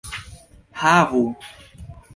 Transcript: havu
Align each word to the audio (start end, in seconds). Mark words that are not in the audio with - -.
havu 0.81 1.23